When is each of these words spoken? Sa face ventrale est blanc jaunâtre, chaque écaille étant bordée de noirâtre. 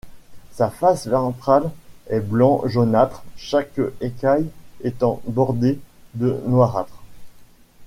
Sa 0.53 0.71
face 0.71 1.05
ventrale 1.07 1.69
est 2.09 2.21
blanc 2.21 2.63
jaunâtre, 2.65 3.21
chaque 3.35 3.79
écaille 4.01 4.49
étant 4.83 5.21
bordée 5.27 5.79
de 6.15 6.41
noirâtre. 6.47 7.03